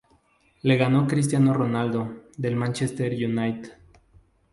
Lo 0.63 0.77
ganó 0.79 1.05
Cristiano 1.05 1.53
Ronaldo, 1.53 2.23
del 2.35 2.55
Manchester 2.55 3.13
United. 3.13 3.71